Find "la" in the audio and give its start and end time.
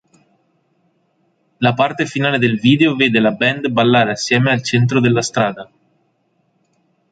1.59-1.75, 3.19-3.33